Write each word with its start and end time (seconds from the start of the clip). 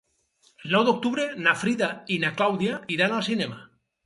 El 0.67 0.71
nou 0.75 0.85
d'octubre 0.87 1.25
na 1.49 1.53
Frida 1.65 1.91
i 2.17 2.19
na 2.25 2.33
Clàudia 2.41 2.81
iran 2.97 3.15
al 3.21 3.23
cinema. 3.31 3.63